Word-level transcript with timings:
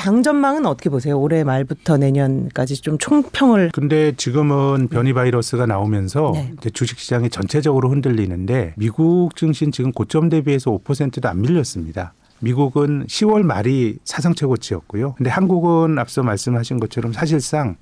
장전망은 0.00 0.64
어떻게 0.64 0.88
보세요? 0.88 1.20
올해 1.20 1.44
말부터 1.44 1.98
내년까지 1.98 2.80
좀 2.80 2.96
총평을. 2.96 3.70
근데 3.74 4.12
지금은 4.16 4.88
변이 4.88 5.12
바이러스가 5.12 5.66
나오면서 5.66 6.32
네. 6.34 6.54
주식시장이 6.72 7.28
전체적으로 7.28 7.90
흔들리는데 7.90 8.72
미국 8.78 9.36
증시는 9.36 9.72
지금 9.72 9.92
고점 9.92 10.30
대비해서 10.30 10.70
5%도 10.70 11.28
안 11.28 11.42
밀렸습니다. 11.42 12.14
미국은 12.38 13.04
10월 13.08 13.42
말이 13.42 13.98
사상 14.04 14.34
최고치였고요. 14.34 15.16
근데 15.18 15.28
한국은 15.28 15.98
앞서 15.98 16.22
말씀하신 16.22 16.80
것처럼 16.80 17.12
사실상 17.12 17.76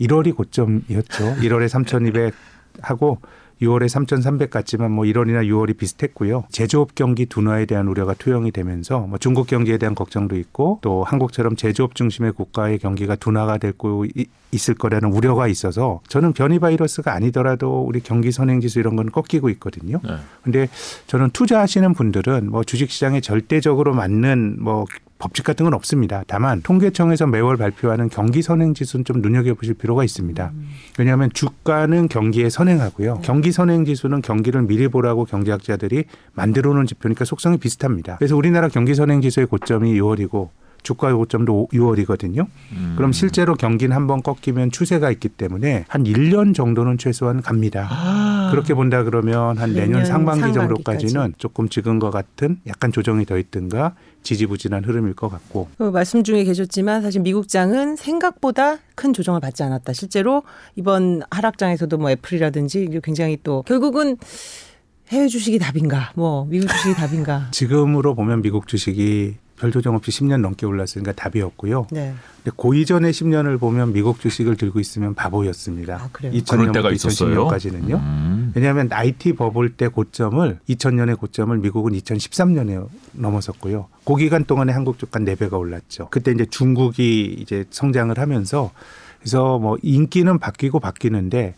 1월이 0.00 0.34
고점이었죠. 0.34 1.36
1월에 1.42 1.68
3,200 1.68 2.32
하고 2.80 3.18
6월에 3.62 3.88
3,300 3.88 4.50
같지만 4.50 4.90
뭐 4.90 5.04
1월이나 5.04 5.46
6월이 5.46 5.76
비슷했고요. 5.76 6.44
제조업 6.50 6.94
경기 6.94 7.26
둔화에 7.26 7.66
대한 7.66 7.88
우려가 7.88 8.14
투영이 8.14 8.52
되면서 8.52 9.00
뭐 9.00 9.18
중국 9.18 9.46
경기에 9.46 9.76
대한 9.78 9.94
걱정도 9.94 10.36
있고 10.36 10.78
또 10.82 11.04
한국처럼 11.04 11.56
제조업 11.56 11.94
중심의 11.94 12.32
국가의 12.32 12.78
경기가 12.78 13.16
둔화가 13.16 13.58
되고 13.58 14.04
이- 14.06 14.26
있을 14.52 14.74
거라는 14.74 15.12
우려가 15.12 15.46
있어서 15.46 16.00
저는 16.08 16.32
변이 16.32 16.58
바이러스가 16.58 17.12
아니더라도 17.14 17.82
우리 17.84 18.00
경기 18.00 18.32
선행지수 18.32 18.80
이런 18.80 18.96
건 18.96 19.10
꺾이고 19.10 19.48
있거든요. 19.50 20.00
네. 20.02 20.16
근데 20.42 20.68
저는 21.06 21.30
투자하시는 21.30 21.92
분들은 21.94 22.50
뭐 22.50 22.64
주식 22.64 22.90
시장에 22.90 23.20
절대적으로 23.20 23.94
맞는 23.94 24.56
뭐 24.58 24.86
법칙 25.20 25.44
같은 25.44 25.64
건 25.64 25.74
없습니다. 25.74 26.24
다만 26.26 26.62
통계청에서 26.62 27.26
매월 27.28 27.56
발표하는 27.56 28.08
경기 28.08 28.42
선행 28.42 28.74
지수는 28.74 29.04
좀 29.04 29.20
눈여겨보실 29.20 29.74
필요가 29.74 30.02
있습니다. 30.02 30.50
왜냐하면 30.98 31.30
주가는 31.32 32.08
경기에 32.08 32.50
선행하고요. 32.50 33.20
경기 33.22 33.52
선행 33.52 33.84
지수는 33.84 34.22
경기를 34.22 34.62
미리 34.62 34.88
보라고 34.88 35.24
경제학자들이 35.26 36.04
만들어 36.32 36.72
놓은 36.74 36.86
지표니까 36.86 37.24
속성이 37.24 37.58
비슷합니다. 37.58 38.16
그래서 38.16 38.34
우리나라 38.36 38.68
경기 38.68 38.94
선행 38.94 39.20
지수의 39.20 39.46
고점이 39.46 39.92
6월이고 40.00 40.48
주가의 40.82 41.14
고점도 41.14 41.68
6월이거든요. 41.74 42.46
음. 42.72 42.94
그럼 42.96 43.12
실제로 43.12 43.54
경기는 43.54 43.94
한 43.94 44.06
번 44.06 44.22
꺾이면 44.22 44.70
추세가 44.70 45.10
있기 45.10 45.28
때문에 45.28 45.84
한 45.88 46.04
1년 46.04 46.54
정도는 46.54 46.96
최소한 46.96 47.42
갑니다. 47.42 47.86
그렇게 48.50 48.74
본다 48.74 49.02
그러면 49.02 49.58
한 49.58 49.72
내년 49.72 49.90
내년 49.90 50.04
상반기. 50.04 50.52
정도까지는 50.52 51.34
조금 51.38 51.68
지금과 51.68 52.10
같은 52.10 52.60
약간 52.66 52.92
조정이 52.92 53.24
더 53.24 53.38
있든가 53.38 53.94
지지부진한 54.22 54.84
흐름일 54.84 55.14
것 55.14 55.28
같고 55.28 55.68
그 55.78 55.84
말씀 55.84 56.22
중에 56.22 56.44
계셨지만 56.44 57.02
사실 57.02 57.20
미국장은 57.22 57.96
생각보다 57.96 58.78
큰 58.94 59.12
조정을 59.12 59.40
받지 59.40 59.62
않았다. 59.62 59.92
실제로 59.92 60.42
이번 60.76 61.22
하락장에서도 61.30 61.96
뭐 61.98 62.10
애플이라든지 62.10 63.00
굉장히 63.02 63.38
또 63.42 63.62
결국은 63.62 64.16
해외 65.10 65.26
주식이 65.26 65.58
답인가, 65.58 66.12
뭐 66.14 66.46
미국 66.48 66.68
주식이 66.68 66.94
답인가. 66.94 67.48
지금으로 67.52 68.14
보면 68.14 68.42
미국 68.42 68.68
주식이 68.68 69.36
별 69.60 69.70
조정 69.70 69.94
없이 69.94 70.10
10년 70.10 70.40
넘게 70.40 70.64
올랐으니까 70.64 71.12
답이었고요. 71.12 71.86
네. 71.90 72.14
근데 72.42 72.56
그 72.56 72.74
이전의 72.74 73.12
10년을 73.12 73.60
보면 73.60 73.92
미국 73.92 74.18
주식을 74.18 74.56
들고 74.56 74.80
있으면 74.80 75.14
바보였습니다. 75.14 75.96
아, 75.96 76.08
그래요? 76.10 76.32
그럴 76.48 76.72
때가 76.72 76.90
2000년부터 76.90 76.94
있었어요. 76.94 77.48
2010년까지는요. 77.48 77.94
음. 77.94 78.52
왜냐하면 78.54 78.88
IT 78.90 79.34
버블 79.34 79.76
때 79.76 79.88
고점을 79.88 80.60
2000년의 80.66 81.18
고점을 81.18 81.56
미국은 81.58 81.92
2013년에 81.92 82.88
넘어섰고요. 83.12 83.88
그 84.04 84.16
기간 84.16 84.44
동안에 84.44 84.72
한국 84.72 84.98
주가 84.98 85.20
4배가 85.20 85.52
올랐죠. 85.58 86.08
그때 86.10 86.32
이제 86.32 86.46
중국이 86.46 87.36
이제 87.38 87.66
성장을 87.68 88.18
하면서 88.18 88.70
그래서 89.18 89.58
뭐 89.58 89.76
인기는 89.82 90.38
바뀌고 90.38 90.80
바뀌는데 90.80 91.54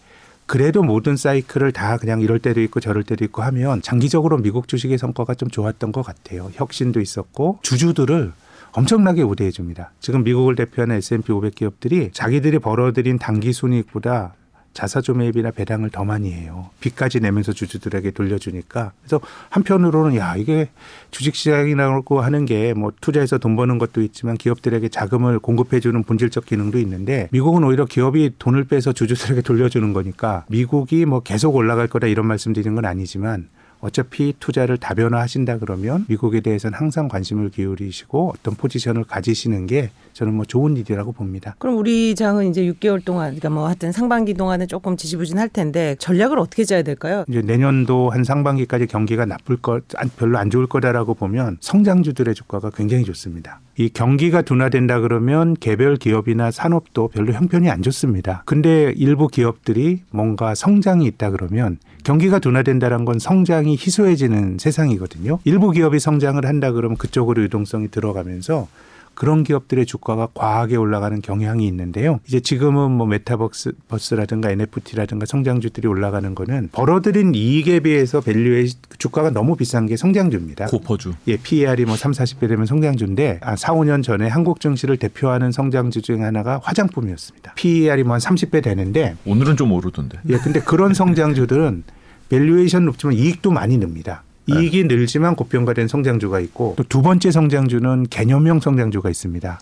그래도 0.46 0.82
모든 0.82 1.16
사이클을 1.16 1.72
다 1.72 1.96
그냥 1.96 2.20
이럴 2.20 2.38
때도 2.38 2.60
있고 2.62 2.80
저럴 2.80 3.04
때도 3.04 3.24
있고 3.24 3.42
하면 3.42 3.80
장기적으로 3.80 4.38
미국 4.38 4.68
주식의 4.68 4.98
성과가 4.98 5.34
좀 5.34 5.48
좋았던 5.48 5.92
것 5.92 6.02
같아요. 6.02 6.50
혁신도 6.52 7.00
있었고 7.00 7.58
주주들을 7.62 8.32
엄청나게 8.72 9.22
우대해 9.22 9.50
줍니다. 9.50 9.92
지금 10.00 10.24
미국을 10.24 10.54
대표하는 10.54 10.96
S&P 10.96 11.32
500 11.32 11.54
기업들이 11.54 12.10
자기들이 12.12 12.58
벌어들인 12.58 13.18
단기 13.18 13.52
순이익보다 13.52 14.34
자사주 14.74 15.14
매입이나 15.14 15.50
배당을 15.50 15.90
더 15.90 16.04
많이 16.04 16.32
해요. 16.32 16.70
빚까지 16.80 17.20
내면서 17.20 17.52
주주들에게 17.52 18.10
돌려주니까. 18.12 18.92
그래서 19.00 19.20
한편으로는 19.50 20.16
야 20.16 20.34
이게 20.36 20.70
주식시장이라고 21.10 22.20
하는 22.20 22.44
게 22.46 22.72
뭐 22.74 22.92
투자해서 23.00 23.38
돈 23.38 23.56
버는 23.56 23.78
것도 23.78 24.02
있지만 24.02 24.36
기업들에게 24.36 24.88
자금을 24.88 25.38
공급해주는 25.38 26.02
본질적 26.04 26.46
기능도 26.46 26.78
있는데 26.80 27.28
미국은 27.32 27.64
오히려 27.64 27.84
기업이 27.84 28.32
돈을 28.38 28.64
빼서 28.64 28.92
주주들에게 28.92 29.42
돌려주는 29.42 29.92
거니까 29.92 30.44
미국이 30.48 31.04
뭐 31.04 31.20
계속 31.20 31.54
올라갈 31.54 31.86
거다 31.88 32.06
이런 32.06 32.26
말씀 32.26 32.52
드리는 32.52 32.74
건 32.74 32.84
아니지만 32.84 33.48
어차피 33.92 34.32
투자를 34.38 34.78
다변화하신다 34.78 35.58
그러면 35.58 36.06
미국에 36.08 36.40
대해서는 36.40 36.78
항상 36.78 37.08
관심을 37.08 37.50
기울이시고 37.50 38.32
어떤 38.36 38.54
포지션을 38.54 39.02
가지시는 39.04 39.66
게 39.66 39.90
저는 40.12 40.34
뭐 40.34 40.44
좋은 40.44 40.76
일이라고 40.76 41.10
봅니다. 41.12 41.56
그럼 41.58 41.76
우리 41.76 42.14
장은 42.14 42.48
이제 42.48 42.62
6개월 42.62 43.04
동안, 43.04 43.26
그러니까 43.30 43.50
뭐 43.50 43.66
하여튼 43.66 43.90
상반기 43.90 44.34
동안은 44.34 44.68
조금 44.68 44.96
지지부진할 44.96 45.48
텐데 45.48 45.96
전략을 45.98 46.38
어떻게 46.38 46.64
짜야 46.64 46.82
될까요? 46.82 47.24
이제 47.28 47.42
내년도 47.42 48.10
한 48.10 48.22
상반기까지 48.22 48.86
경기가 48.86 49.26
나쁠 49.26 49.56
것, 49.56 49.82
안- 49.96 50.10
별로 50.16 50.38
안 50.38 50.48
좋을 50.48 50.66
거다라고 50.68 51.14
보면 51.14 51.56
성장주들의 51.60 52.34
주가가 52.36 52.70
굉장히 52.70 53.04
좋습니다. 53.04 53.60
이 53.76 53.88
경기가 53.88 54.42
둔화된다 54.42 55.00
그러면 55.00 55.54
개별 55.54 55.96
기업이나 55.96 56.50
산업도 56.50 57.08
별로 57.08 57.32
형편이 57.32 57.70
안 57.70 57.82
좋습니다. 57.82 58.42
근데 58.44 58.92
일부 58.96 59.28
기업들이 59.28 60.02
뭔가 60.10 60.54
성장이 60.54 61.06
있다 61.06 61.30
그러면 61.30 61.78
경기가 62.04 62.38
둔화된다는 62.38 63.04
건 63.04 63.18
성장이 63.18 63.72
희소해지는 63.72 64.58
세상이거든요. 64.58 65.38
일부 65.44 65.70
기업이 65.70 66.00
성장을 66.00 66.44
한다 66.44 66.72
그러면 66.72 66.98
그쪽으로 66.98 67.42
유동성이 67.42 67.88
들어가면서 67.88 68.68
그런 69.14 69.42
기업들의 69.44 69.84
주가가 69.86 70.28
과하게 70.32 70.76
올라가는 70.76 71.20
경향이 71.20 71.66
있는데요. 71.66 72.20
이제 72.26 72.40
지금은 72.40 72.92
뭐 72.92 73.06
메타버스 73.06 73.72
버스라든가 73.88 74.50
NFT라든가 74.50 75.26
성장주들이 75.26 75.88
올라가는 75.88 76.34
거는 76.34 76.70
벌어들인 76.72 77.34
이익에 77.34 77.80
비해서 77.80 78.20
value의 78.20 78.68
주가가 78.98 79.30
너무 79.30 79.56
비싼 79.56 79.86
게 79.86 79.96
성장주입니다. 79.96 80.66
고PER주. 80.66 81.12
예, 81.28 81.36
PER이 81.36 81.84
뭐 81.86 81.96
3, 81.96 82.12
40배 82.12 82.48
되면 82.48 82.66
성장주인데 82.66 83.40
아, 83.42 83.56
4, 83.56 83.72
5년 83.74 84.02
전에 84.02 84.28
한국 84.28 84.60
증시를 84.60 84.96
대표하는 84.96 85.50
성장주 85.52 86.02
중에 86.02 86.20
하나가 86.20 86.60
화장품이었습니다. 86.62 87.54
PER이 87.54 88.04
뭐 88.04 88.12
한 88.12 88.20
30배 88.20 88.62
되는데 88.62 89.16
오늘은 89.24 89.56
좀 89.56 89.72
오르던데. 89.72 90.18
예, 90.28 90.36
근데 90.36 90.60
그런 90.60 90.92
성장주들은 90.92 91.82
valuation 92.28 92.84
높지만 92.84 93.14
이익도 93.16 93.50
많이 93.50 93.78
늡니다. 93.78 94.22
이익이 94.46 94.84
늘지만 94.84 95.36
고평가된 95.36 95.88
성장주가 95.88 96.40
있고 96.40 96.74
또 96.76 96.82
두 96.84 97.02
번째 97.02 97.30
성장주는 97.30 98.06
개념형 98.10 98.60
성장주가 98.60 99.08
있습니다. 99.10 99.60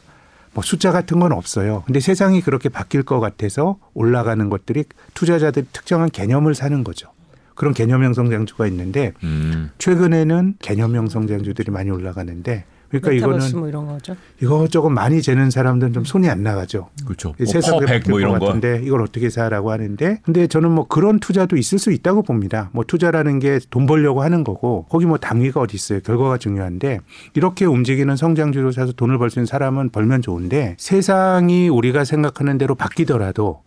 뭐 0.53 0.65
숫자 0.65 0.91
같은 0.91 1.21
건 1.21 1.33
없어요. 1.33 1.83
근데 1.87 2.01
세상이 2.01 2.41
그렇게 2.41 2.69
바뀔 2.69 3.03
것 3.05 3.21
같아서 3.21 3.79
올라가는 3.95 4.49
것들이 4.49 4.85
투자자들이 5.15 5.67
특정한 5.73 6.11
개념을 6.11 6.55
사는 6.55 6.83
거죠. 6.83 7.09
그런 7.55 7.75
개념형 7.75 8.15
성장주가 8.15 8.67
있는데 8.69 9.13
음. 9.23 9.71
최근에는 9.79 10.55
개념형 10.61 11.09
성장주들이 11.09 11.71
많이 11.71 11.91
올라가는데 11.91 12.65
그러니까 12.91 13.13
이거는 13.13 13.59
뭐 13.59 13.69
이런 13.69 13.87
거죠. 13.87 14.17
이것저것 14.43 14.91
많이 14.91 15.23
재는 15.23 15.51
사람들은 15.51 15.93
좀 15.93 16.05
손이 16.05 16.29
안 16.29 16.43
나가죠. 16.43 16.89
그렇죠. 17.05 17.35
이뭐 17.39 17.47
세상에 17.47 17.79
뭐것 17.81 18.21
이런 18.21 18.39
거. 18.39 18.47
같은데 18.47 18.83
이걸 18.85 19.03
어떻게 19.03 19.31
사라고 19.31 19.71
하는데 19.71 20.21
근데 20.25 20.47
저는 20.47 20.71
뭐 20.73 20.87
그런 20.89 21.21
투자도 21.21 21.57
있을 21.57 21.79
수 21.79 21.93
있다고 21.93 22.23
봅니다. 22.23 22.69
뭐 22.73 22.85
투자라는 22.85 23.39
게 23.39 23.59
돈 23.71 23.87
벌려고 23.87 24.23
하는 24.23 24.43
거고 24.45 24.87
거기 24.89 25.07
뭐 25.07 25.19
당위가 25.19 25.61
어디 25.61 25.77
있어요. 25.77 26.01
결과가 26.01 26.39
중요한데 26.39 27.01
이렇게 27.35 27.65
움직이는 27.65 28.17
성장주를 28.17 28.73
사서 28.73 28.93
돈을 28.93 29.19
벌 29.19 29.31
수 29.31 29.39
있는 29.39 29.47
사람은 29.47 29.91
벌면 29.91 30.23
좋은데 30.23 30.75
세상이 30.79 31.69
우리가 31.69 32.05
생각하는 32.05 32.59
대로 32.59 32.75
바뀌더라도 32.75 33.63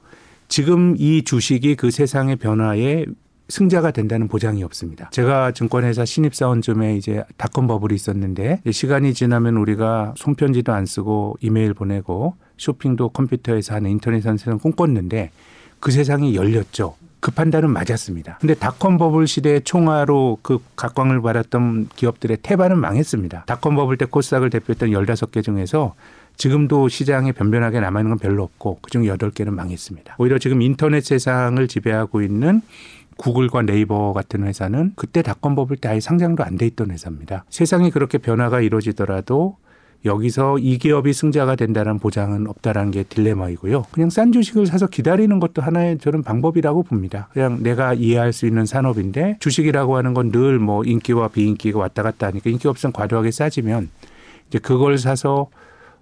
지금 0.49 0.95
이 0.97 1.23
주식이 1.23 1.75
그 1.75 1.89
세상의 1.89 2.35
변화에 2.35 3.05
승자가 3.49 3.91
된다는 3.91 4.27
보장이 4.27 4.63
없습니다. 4.63 5.09
제가 5.11 5.51
증권회사 5.51 6.05
신입사원쯤에 6.05 6.95
이제 6.95 7.23
닷컴 7.37 7.67
버블이 7.67 7.93
있었는데 7.93 8.61
시간이 8.71 9.13
지나면 9.13 9.57
우리가 9.57 10.13
손편지도 10.17 10.73
안 10.73 10.85
쓰고 10.85 11.37
이메일 11.41 11.73
보내고 11.73 12.35
쇼핑도 12.57 13.09
컴퓨터에서 13.09 13.75
하는 13.75 13.91
인터넷 13.91 14.25
한 14.25 14.37
세상 14.37 14.57
꿈꿨는데 14.59 15.31
그 15.79 15.91
세상이 15.91 16.35
열렸죠. 16.35 16.95
그 17.19 17.31
판단은 17.31 17.69
맞았습니다. 17.69 18.37
근데 18.41 18.53
닷컴 18.53 18.97
버블 18.97 19.27
시대의 19.27 19.61
총화로 19.63 20.39
그 20.41 20.59
각광을 20.75 21.21
받았던 21.21 21.89
기업들의 21.95 22.37
태반은 22.41 22.79
망했습니다. 22.79 23.45
닷컴 23.47 23.75
버블 23.75 23.97
때 23.97 24.05
코스닥을 24.05 24.49
대표했던 24.49 24.89
15개 24.89 25.41
중에서 25.41 25.95
지금도 26.35 26.89
시장에 26.89 27.31
변변하게 27.31 27.79
남아있는 27.79 28.17
건 28.17 28.19
별로 28.19 28.43
없고 28.43 28.79
그중 28.81 29.03
8개는 29.03 29.51
망했습니다. 29.51 30.15
오히려 30.17 30.37
지금 30.37 30.61
인터넷 30.61 31.01
세상을 31.01 31.65
지배하고 31.67 32.21
있는 32.21 32.61
구글과 33.17 33.63
네이버 33.63 34.13
같은 34.13 34.43
회사는 34.45 34.93
그때 34.95 35.21
닷컴 35.21 35.55
버블 35.55 35.77
때 35.77 35.89
아예 35.89 35.99
상장도 35.99 36.43
안 36.43 36.57
돼 36.57 36.65
있던 36.67 36.91
회사입니다. 36.91 37.45
세상이 37.49 37.91
그렇게 37.91 38.17
변화가 38.17 38.61
이루어지더라도 38.61 39.57
여기서 40.05 40.57
이 40.59 40.77
기업이 40.79 41.13
승자가 41.13 41.55
된다는 41.55 41.97
보장은 41.97 42.47
없다라는 42.47 42.91
게 42.91 43.03
딜레마이고요. 43.03 43.85
그냥 43.91 44.09
싼 44.09 44.33
주식을 44.33 44.65
사서 44.65 44.87
기다리는 44.87 45.39
것도 45.39 45.61
하나의 45.61 45.97
저는 45.99 46.23
방법이라고 46.23 46.83
봅니다. 46.83 47.29
그냥 47.31 47.63
내가 47.63 47.93
이해할 47.93 48.33
수 48.33 48.45
있는 48.45 48.65
산업인데 48.65 49.37
주식이라고 49.39 49.95
하는 49.95 50.13
건 50.13 50.29
늘 50.31 50.59
뭐 50.59 50.83
인기와 50.83 51.29
비인기가 51.29 51.79
왔다 51.79 52.03
갔다 52.03 52.27
하니까 52.27 52.49
인기 52.49 52.67
없으면 52.67 52.91
과도하게 52.91 53.31
싸지면 53.31 53.89
이제 54.49 54.59
그걸 54.59 54.97
사서 54.97 55.47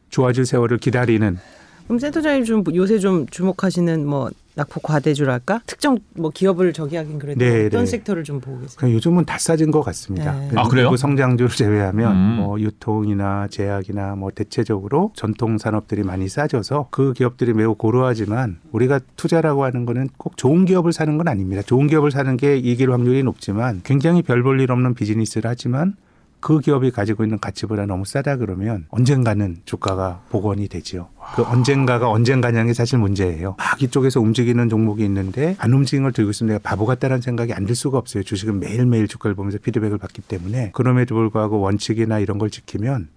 좋아질 0.09 0.45
세월을 0.47 0.79
기다리는 0.79 1.37
그럼 1.85 1.99
센터장님 1.99 2.43
좀 2.45 2.63
요새 2.73 2.97
좀 2.99 3.27
주목하시는 3.27 4.05
뭐 4.07 4.31
낙폭 4.61 4.83
과대주랄까? 4.83 5.61
특정 5.65 5.97
뭐 6.15 6.29
기업을 6.29 6.73
저기 6.73 6.95
하긴 6.95 7.19
그래도 7.19 7.39
네, 7.39 7.65
어떤 7.67 7.81
네. 7.81 7.85
sek터를 7.85 8.23
좀 8.23 8.39
보고 8.39 8.59
계세요? 8.59 8.77
그냥 8.77 8.93
요즘은 8.95 9.25
다 9.25 9.37
싸진 9.37 9.71
것 9.71 9.81
같습니다. 9.81 10.33
네. 10.33 10.51
아, 10.55 10.63
그래요? 10.67 10.89
그 10.91 10.97
성장주를 10.97 11.49
제외하면 11.51 12.11
음. 12.11 12.35
뭐 12.37 12.59
유통이나 12.59 13.47
제약이나 13.49 14.15
뭐 14.15 14.29
대체적으로 14.31 15.11
전통 15.15 15.57
산업들이 15.57 16.03
많이 16.03 16.27
싸져서 16.27 16.87
그 16.91 17.13
기업들이 17.13 17.53
매우 17.53 17.75
고루하지만 17.75 18.59
우리가 18.71 18.99
투자라고 19.15 19.63
하는 19.63 19.85
거는 19.85 20.09
꼭 20.17 20.37
좋은 20.37 20.65
기업을 20.65 20.93
사는 20.93 21.17
건 21.17 21.27
아닙니다. 21.27 21.61
좋은 21.61 21.87
기업을 21.87 22.11
사는 22.11 22.37
게 22.37 22.57
이길 22.57 22.91
확률이 22.91 23.23
높지만 23.23 23.81
굉장히 23.83 24.21
별 24.21 24.41
볼 24.43 24.59
일 24.61 24.71
없는 24.71 24.93
비즈니스를 24.95 25.49
하지만 25.49 25.95
그 26.41 26.59
기업이 26.59 26.91
가지고 26.91 27.23
있는 27.23 27.39
가치보다 27.39 27.85
너무 27.85 28.03
싸다 28.03 28.35
그러면 28.37 28.85
언젠가는 28.89 29.57
주가가 29.65 30.21
복원이 30.29 30.67
되지요. 30.67 31.07
그 31.35 31.43
언젠가가 31.43 32.09
언젠가냐는 32.09 32.67
게 32.67 32.73
사실 32.73 32.97
문제예요. 32.99 33.55
막 33.57 33.81
이쪽에서 33.81 34.19
움직이는 34.19 34.67
종목이 34.67 35.05
있는데 35.05 35.55
안 35.59 35.71
움직이는 35.71 36.03
걸 36.03 36.11
들고 36.11 36.31
있으면 36.31 36.49
내가 36.55 36.59
바보 36.63 36.85
같다는 36.85 37.21
생각이 37.21 37.53
안 37.53 37.61
들 37.61 37.75
수가 37.75 37.99
없어요. 37.99 38.23
주식은 38.23 38.59
매일매일 38.59 39.07
주가를 39.07 39.35
보면서 39.35 39.59
피드백을 39.59 39.97
받기 39.99 40.23
때문에 40.23 40.71
그럼에도 40.73 41.13
불구하고 41.15 41.59
원칙이나 41.61 42.17
이런 42.19 42.39
걸 42.39 42.49
지키면 42.49 43.07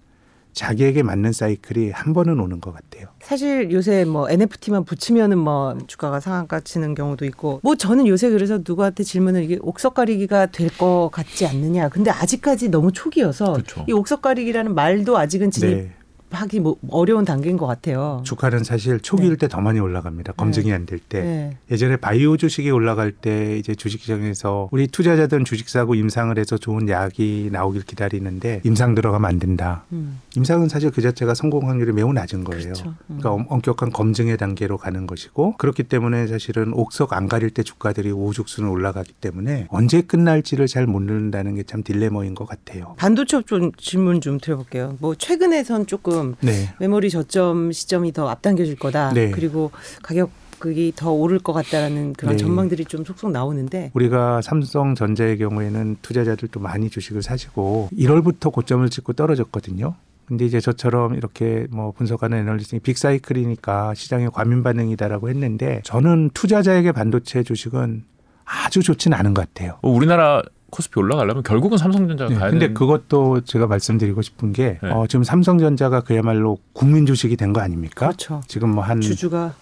자기에게 0.55 1.03
맞는 1.03 1.33
사이클이 1.33 1.91
한 1.91 2.13
번은 2.13 2.39
오는 2.39 2.59
것 2.61 2.73
같아요. 2.73 3.07
사실 3.21 3.71
요새 3.71 4.05
뭐 4.05 4.29
NFT만 4.29 4.85
붙이면은 4.85 5.37
뭐 5.37 5.77
주가가 5.85 6.19
상한가 6.21 6.61
치는 6.61 6.95
경우도 6.95 7.25
있고 7.25 7.59
뭐 7.61 7.75
저는 7.75 8.07
요새 8.07 8.29
그래서 8.29 8.59
누구한테 8.65 9.03
질문을 9.03 9.43
이게 9.43 9.59
옥석가리기가 9.61 10.47
될 10.47 10.69
것 10.77 11.09
같지 11.11 11.45
않느냐. 11.45 11.87
근데 11.89 12.09
아직까지 12.11 12.69
너무 12.69 12.91
초기여서 12.91 13.53
그렇죠. 13.53 13.85
이 13.87 13.93
옥석가리기라는 13.93 14.73
말도 14.75 15.17
아직은 15.17 15.51
진입 15.51 15.75
네. 15.75 15.91
하기 16.35 16.59
뭐 16.59 16.75
어려운 16.89 17.25
단계인 17.25 17.57
것 17.57 17.65
같아요. 17.65 18.21
주가는 18.25 18.63
사실 18.63 18.99
초기일 18.99 19.37
때더 19.37 19.61
많이 19.61 19.79
올라갑니다. 19.79 20.33
검증이 20.33 20.71
안 20.73 20.85
될 20.85 20.99
때. 20.99 21.21
네. 21.21 21.57
예전에 21.71 21.97
바이오 21.97 22.37
주식이 22.37 22.69
올라갈 22.69 23.11
때 23.11 23.57
이제 23.57 23.73
주식시장에서 23.73 24.69
우리 24.71 24.87
투자자들은 24.87 25.45
주식 25.45 25.69
사고 25.69 25.95
임상을 25.95 26.37
해서 26.37 26.57
좋은 26.57 26.87
약이 26.89 27.49
나오길 27.51 27.83
기다리는데 27.83 28.61
임상 28.63 28.95
들어가면 28.95 29.27
안 29.29 29.39
된다. 29.39 29.83
음, 29.91 30.19
임상은 30.35 30.69
사실 30.69 30.91
그 30.91 31.01
자체가 31.01 31.33
성공 31.33 31.67
확률이 31.69 31.91
매우 31.91 32.13
낮은 32.13 32.43
거예요. 32.43 32.63
그렇죠. 32.63 32.89
음. 32.89 32.95
그러니까 33.19 33.31
엄- 33.31 33.45
엄격한 33.49 33.91
검증의 33.91 34.37
단계로 34.37 34.77
가는 34.77 35.07
것이고 35.07 35.55
그렇기 35.57 35.83
때문에 35.83 36.27
사실은 36.27 36.73
옥석 36.73 37.13
안 37.13 37.27
가릴 37.27 37.49
때 37.49 37.63
주가들이 37.63 38.11
우후죽순 38.11 38.67
올라가기 38.67 39.13
때문에 39.13 39.67
언제 39.69 40.01
끝날지를 40.01 40.67
잘 40.67 40.85
모른다는 40.87 41.55
게 41.55 41.63
참 41.65 41.81
딜레마인 41.83 42.35
것 42.35 42.47
같아요. 42.47 42.93
반도체 42.97 43.41
좀 43.47 43.71
질문 43.77 44.21
좀 44.21 44.39
드려볼게요. 44.39 44.97
뭐 44.99 45.15
최근에선 45.15 45.87
조금 45.87 46.24
네. 46.41 46.73
메모리 46.79 47.09
저점 47.09 47.71
시점이 47.71 48.11
더 48.13 48.27
앞당겨질 48.29 48.77
거다. 48.77 49.13
네. 49.13 49.31
그리고 49.31 49.71
가격이 50.01 50.93
더 50.95 51.11
오를 51.11 51.39
것 51.39 51.53
같다라는 51.53 52.13
그런 52.13 52.37
네. 52.37 52.43
전망들이 52.43 52.85
좀 52.85 53.05
속속 53.05 53.31
나오는데 53.31 53.91
우리가 53.93 54.41
삼성전자의 54.41 55.37
경우에는 55.37 55.97
투자자들도 56.01 56.59
많이 56.59 56.89
주식을 56.89 57.21
사시고 57.21 57.89
1월부터 57.93 58.51
고점을 58.51 58.89
찍고 58.89 59.13
떨어졌거든요. 59.13 59.95
근데 60.25 60.45
이제 60.45 60.59
저처럼 60.59 61.13
이렇게 61.15 61.67
뭐 61.69 61.91
분석하는 61.91 62.39
애널리스트이 62.39 62.79
빅사이클이니까 62.79 63.93
시장의 63.93 64.31
과민 64.31 64.63
반응이다라고 64.63 65.29
했는데 65.29 65.81
저는 65.83 66.31
투자자에게 66.33 66.91
반도체 66.91 67.43
주식은 67.43 68.03
아주 68.43 68.81
좋지는 68.81 69.17
않은 69.17 69.33
것 69.33 69.47
같아요. 69.47 69.77
뭐 69.81 69.91
우리나라 69.91 70.41
코스피 70.75 70.99
올라가려면 70.99 71.41
결국은 71.43 71.77
삼성전자가 71.77 72.29
네, 72.29 72.35
가야 72.35 72.49
근데 72.49 72.65
되는 72.65 72.73
그것도 72.73 73.41
제가 73.41 73.65
말씀드리고 73.67 74.21
싶은 74.21 74.51
게 74.51 74.77
네. 74.83 74.89
어, 74.89 75.07
지금 75.07 75.23
삼성전자가 75.23 76.01
그야말로 76.01 76.57
국민 76.73 77.05
주식이 77.05 77.37
된 77.37 77.53
거 77.53 77.61
아닙니까? 77.61 78.07
그렇죠. 78.07 78.41
지금 78.47 78.71
뭐 78.71 78.83
한 78.83 78.99
주주가 78.99 79.53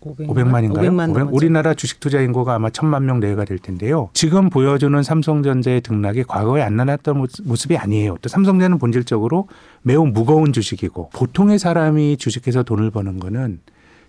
500만, 0.00 0.26
500만인가요? 0.28 0.72
500만 0.78 1.12
넘었죠. 1.12 1.28
우리나라 1.36 1.74
주식 1.74 2.00
투자 2.00 2.22
인구가 2.22 2.54
아마 2.54 2.70
천만 2.70 3.04
명 3.04 3.20
내외가 3.20 3.44
될 3.44 3.58
텐데요. 3.58 4.08
지금 4.14 4.48
보여주는 4.48 5.02
삼성전자의 5.02 5.82
등락이 5.82 6.22
과거에 6.24 6.62
안 6.62 6.76
나눴던 6.76 7.18
모습- 7.18 7.46
모습이 7.46 7.76
아니에요. 7.76 8.16
또 8.22 8.28
삼성전자는 8.30 8.78
본질적으로 8.78 9.48
매우 9.82 10.06
무거운 10.06 10.54
주식이고 10.54 11.10
보통의 11.12 11.58
사람이 11.58 12.16
주식해서 12.16 12.62
돈을 12.62 12.90
버는 12.90 13.18
거는 13.20 13.60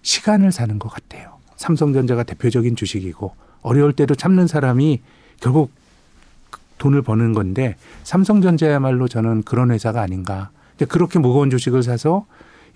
시간을 0.04 0.54
사는 0.54 0.80
것 0.80 0.88
같아요. 0.88 1.36
삼성전자가 1.57 2.24
대표적인 2.24 2.78
주식이고 2.78 3.34
어려울 3.62 3.92
때도 3.92 4.16
참는 4.16 4.48
사람이 4.48 5.02
결국 5.42 5.72
돈을 6.77 7.01
버는 7.01 7.33
건데 7.33 7.75
삼성전자야말로 8.04 9.07
저는 9.07 9.44
그런 9.44 9.72
회사가 9.72 10.01
아닌가. 10.01 10.50
근데 10.72 10.86
그렇게 10.86 11.19
무거운 11.19 11.50
주식을 11.50 11.83
사서 11.83 12.25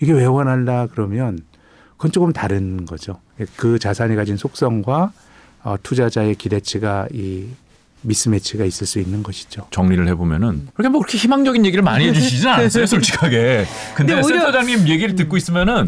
이게 0.01 0.13
왜 0.13 0.25
원할라 0.25 0.87
그러면 0.91 1.39
그건 1.97 2.11
조금 2.11 2.31
다른 2.31 2.85
거죠. 2.85 3.19
그 3.57 3.77
자산이 3.77 4.15
가진 4.15 4.37
속성과 4.37 5.11
어, 5.63 5.75
투자자의 5.83 6.35
기대치가 6.35 7.07
이 7.11 7.47
미스매치가 8.01 8.65
있을 8.65 8.87
수 8.87 8.99
있는 8.99 9.23
것이죠. 9.23 9.67
정리를 9.71 10.07
해보면은 10.09 10.67
그렇게 10.73 10.89
뭐 10.89 11.01
그렇게 11.01 11.17
희망적인 11.17 11.65
얘기를 11.65 11.83
많이 11.83 12.07
해주시진 12.07 12.47
않았어요, 12.47 12.85
솔직하게. 12.87 13.65
근데, 13.95 14.13
근데 14.13 14.13
오히려- 14.25 14.39
센터장님 14.41 14.87
얘기를 14.87 15.15
듣고 15.15 15.37
있으면은 15.37 15.87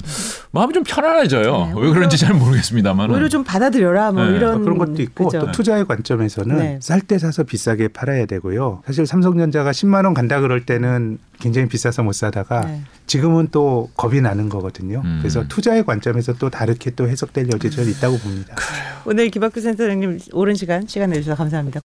마음이 0.52 0.74
좀 0.74 0.84
편안해져요. 0.84 1.72
네, 1.74 1.82
왜 1.82 1.90
그런지 1.94 2.18
잘 2.18 2.34
모르겠습니다만. 2.34 3.12
오히려 3.12 3.30
좀 3.30 3.44
받아들여라 3.44 4.12
뭐 4.12 4.26
네, 4.26 4.36
이런 4.36 4.56
뭐 4.56 4.64
그런 4.64 4.78
것도 4.78 5.02
있고 5.02 5.26
그죠? 5.30 5.40
또 5.46 5.52
투자의 5.52 5.86
관점에서는 5.86 6.58
네. 6.58 6.80
쌀때 6.82 7.18
사서 7.18 7.44
비싸게 7.44 7.90
팔아야 7.90 8.26
되고요. 8.26 8.84
사실 8.86 9.06
삼성전자가 9.06 9.72
10만 9.72 10.04
원 10.06 10.14
간다 10.14 10.42
그럴 10.42 10.66
때는 10.66 11.18
굉장히 11.40 11.68
비싸서 11.70 12.04
못 12.04 12.12
사다가 12.14 12.66
네. 12.66 12.82
지금은 13.08 13.48
또 13.52 13.90
겁이 13.96 14.22
나는 14.22 14.48
거거든요. 14.50 15.02
음. 15.04 15.20
그래서 15.22 15.44
투자의 15.48 15.84
관점에서 15.86 16.34
또 16.34 16.50
다르게 16.50 16.92
또 16.92 17.08
해석될 17.10 17.48
여지가 17.52 17.82
있다고 17.84 18.18
봅니다. 18.20 18.56
오늘 19.06 19.30
김학규 19.30 19.60
센터장님 19.60 20.20
오랜 20.34 20.56
시간 20.56 20.86
시간 20.88 21.10
내주셔서 21.10 21.36
감사합니다. 21.36 21.80